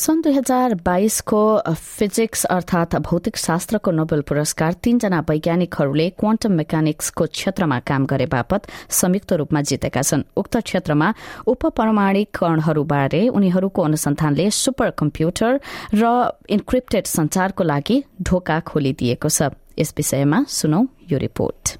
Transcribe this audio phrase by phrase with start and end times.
[0.00, 1.40] सन् दुई हजार बाइसको
[1.76, 9.32] फिजिक्स अर्थात भौतिक शास्त्रको नोबेल पुरस्कार तीनजना वैज्ञानिकहरूले क्वान्टम मेकानिक्सको क्षेत्रमा काम गरे बापत संयुक्त
[9.40, 11.08] रूपमा जितेका छन्। उक्त क्षेत्रमा
[11.52, 15.60] उपपरमाणिक कणहरूबारे उनीहरूको अनुसन्धानले सुपर कम्प्युटर
[15.94, 20.80] र इन्क्रिप्टेड संचारको लागि ढोका खोलिदिएको छ। यस विषयमा सुनौ
[21.12, 21.76] यो रिपोर्ट।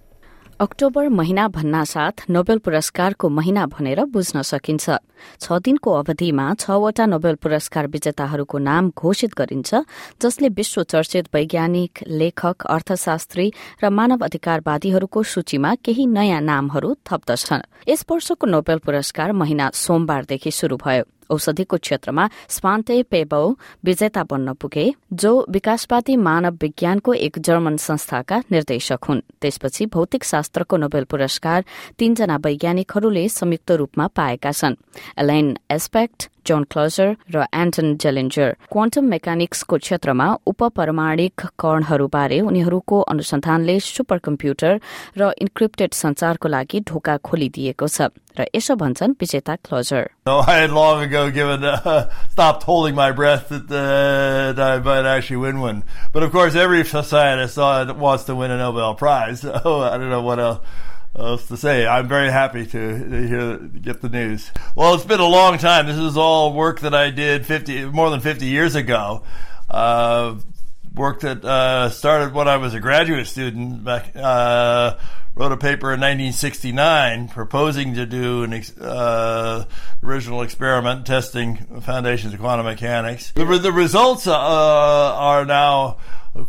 [0.61, 5.01] अक्टोबर महिना भन्नासाथ नोबेल पुरस्कारको महिना भनेर बुझ्न सकिन्छ।
[5.41, 9.75] छ दिनको अवधिमा छवटा नोबेल पुरस्कार विजेताहरूको नाम घोषित गरिन्छ
[10.23, 13.53] जसले विश्व चर्चित वैज्ञानिक लेखक अर्थशास्त्री
[13.85, 20.77] र मानव अधिकारवादीहरूको सूचीमा केही नयाँ नामहरू थप्दछन्। यस वर्षको नोबेल पुरस्कार महिना सोमबारदेखि शुरू
[20.77, 28.43] भयो। औषधिको क्षेत्रमा स्वान्ते पेबौ विजेता बन्न पुगे जो विकासवादी मानव विज्ञानको एक जर्मन संस्थाका
[28.51, 31.65] निर्देशक हुन्। त्यसपछि भौतिक शास्त्रको नोबेल पुरस्कार
[31.99, 34.75] तीनजना वैज्ञानिकहरूले संयुक्त रूपमा पाएका छन्।
[35.19, 44.19] एलाइन एस्पेक्ट जोन क्लोजर र एन्टन जेलेन्जर क्वान्टम मेकानिक्सको क्षेत्रमा उपपरमाणिक कणहरूबारे उनीहरूको अनुसन्धानले सुपर
[44.29, 44.81] कम्प्युटर
[45.19, 49.55] र इन्क्रिप्टेड संचारको लागि ढोका खोलिदिएको छ र यसो भन्छन् विजेता
[51.65, 52.07] uh,
[54.97, 55.83] uh, one.
[56.13, 59.41] But of course, every scientist wants to win a Nobel Prize.
[59.41, 60.61] So I don't know what else
[61.17, 61.87] else to say.
[61.87, 64.51] I'm very happy to, hear get the news.
[64.75, 65.87] Well, it's been a long time.
[65.87, 69.23] This is all work that I did 50 more than 50 years ago.
[69.69, 70.37] Uh,
[70.95, 73.85] work that uh, started when I was a graduate student.
[73.85, 74.97] Back, uh,
[75.35, 79.65] wrote a paper in 1969 proposing to do an ex- uh,
[80.03, 83.31] original experiment testing foundations of quantum mechanics.
[83.33, 85.99] The, the results uh, are now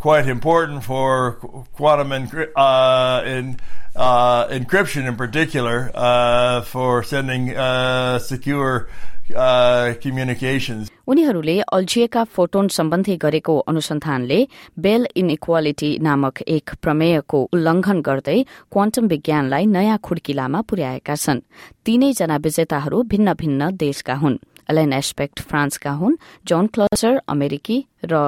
[0.00, 1.32] quite important for
[1.74, 3.58] quantum and uh, in
[3.96, 8.88] uh, encryption in particular uh, for sending uh, secure
[9.36, 10.90] uh, communications.
[11.08, 14.38] उनीहरूले अल्झिएका photon सम्बन्धी गरेको अनुसन्धानले
[14.84, 18.38] बेल inequality नामक एक प्रमेयको उल्लंघन गर्दै
[18.72, 21.44] quantum विज्ञानलाई नयाँ खुड्किलामा पुर्याएका छन्
[21.86, 24.38] तीनैजना विजेताहरू भिन्न भिन्न देशका हुन्
[24.70, 26.16] एलेन एस्पेक्ट फ्रान्सका हुन्
[26.48, 28.20] जोन क्लसर अमेरिकी र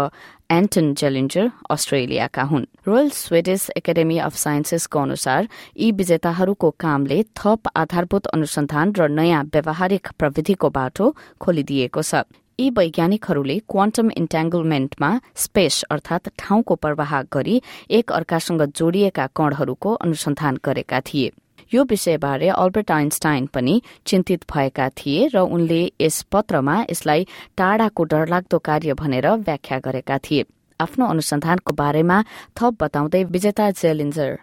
[0.50, 8.26] एन्टन जेलिन्जर अस्ट्रेलियाका हुन्। रोयल स्वेडिस एकाडेमी अफ साइन्सेसको अनुसार यी विजेताहरूको कामले थप आधारभूत
[8.26, 12.24] अनुसन्धान र नयाँ व्यावहारिक प्रविधिको बाटो खोलिदिएको छ।
[12.60, 17.56] यी वैज्ञानिकहरूले क्वान्टम इन्ट्याङ्गलमेन्टमा स्पेस अर्थात ठाउँको प्रवाह गरी
[17.90, 21.32] एक अर्कासँग जोडिएका कणहरूको अनुसन्धान गरेका थिए।
[21.73, 27.27] यो विषयबारे अल्बर्ट आइन्स्टाइन पनि चिन्तित भएका थिए र उनले यस पत्रमा यसलाई
[27.57, 30.45] टाढाको डरलाग्दो कार्य भनेर व्याख्या गरेका थिए
[30.79, 32.17] आफ्नो अनुसन्धानको बारेमा
[32.57, 34.37] थप बताउँदै विजेता जेलिन्जर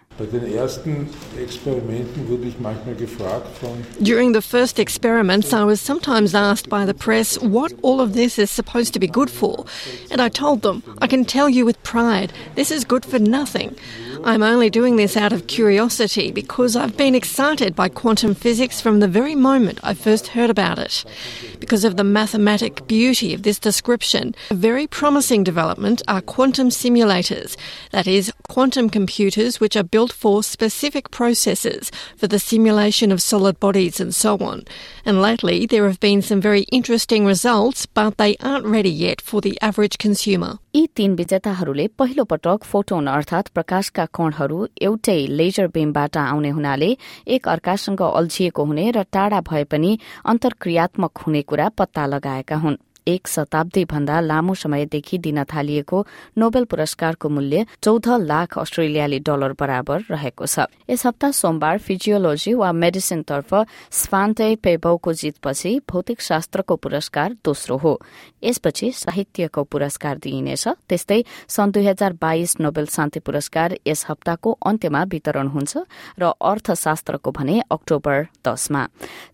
[4.01, 8.39] During the first experiments, I was sometimes asked by the press what all of this
[8.39, 9.65] is supposed to be good for.
[10.09, 13.75] And I told them, I can tell you with pride, this is good for nothing.
[14.24, 19.00] I'm only doing this out of curiosity because I've been excited by quantum physics from
[19.00, 21.04] the very moment I first heard about it.
[21.58, 27.56] Because of the mathematic beauty of this description, a very promising development are quantum simulators,
[27.90, 33.59] that is, quantum computers which are built for specific processes for the simulation of solid
[33.59, 34.63] bodies and so on.
[35.05, 39.41] And lately, there have been some very interesting results, but they aren't ready yet for
[39.41, 40.57] the average consumer.
[40.75, 46.89] यी तीन विजेताहरूले पहिलो पटक photon अर्थात प्रकाशका कणहरू एउटै laser बीमबाट आउने हुनाले
[47.35, 49.97] एक अर्कासँग अल्झिएको हुने र टाढा भए पनि
[50.33, 52.77] अन्तर्क्रियात्मक हुने कुरा पत्ता लगाएका हुन्
[53.08, 56.06] एक शताब्दी भन्दा लामो समयदेखि दिन थालिएको
[56.38, 62.72] नोबेल पुरस्कारको मूल्य चौध लाख अस्ट्रेलियाली डलर बराबर रहेको छ। यस हप्ता सोमबार फिजियोलोजी वा
[62.72, 63.54] मेडिसिनतर्फ
[63.90, 68.00] स्फान्ते पेबौको जितपछि भौतिक शास्त्रको पुरस्कार दोस्रो हो।
[68.44, 75.02] यसपछि साहित्यको पुरस्कार दिइनेछ। त्यस्तै सन् दुई हजार बाइस नोबेल शान्ति पुरस्कार यस हप्ताको अन्त्यमा
[75.02, 75.76] वितरण हुन्छ
[76.18, 78.86] र अर्थशास्त्रको भने अक्टोबर दसमा।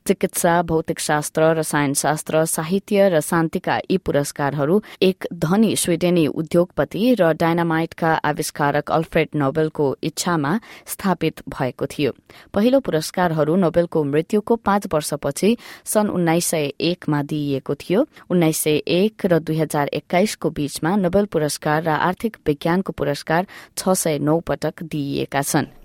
[0.07, 7.15] चिकित्सा भौतिक शास्त्र रसायन शास्त्र साहित्य र शान्ति शान्तिका यी पुरस्कारहरू एक धनी स्विडेनी उद्योगपति
[7.21, 12.13] र डायनामाइटका आविष्कारक अल्फ्रेड नोबेलको इच्छामा स्थापित भएको थियो।
[12.55, 19.27] पहिलो पुरस्कारहरू नोबेलको मृत्युको पाँच वर्षपछि सन् उन्नाइस सय एकमा दिइएको थियो। उन्नाइस सय एक
[19.27, 23.47] र दुई हजार एक्काइसको बीचमा नोबेल पुरस्कार र आर्थिक विज्ञानको पुरस्कार
[23.77, 25.78] छ सय नौ पटक दिइएका छन्।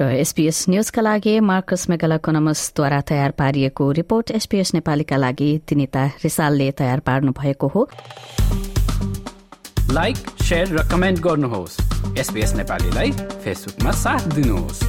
[0.00, 6.70] र एसपीएस न्यूजका लागि मार्कस मेगला कोनमसद्वारा तयार पारिएको रिपोर्ट एसपीएस नेपालीका लागि तिनिता रिसालले
[6.70, 7.88] तयार पार्नु भएको हो।
[9.90, 10.16] लाइक
[10.52, 11.76] र कमेन्ट गर्नुहोस्।
[12.54, 14.80] नेपालीलाई फेसबुकमा साथ दिनुहोस्।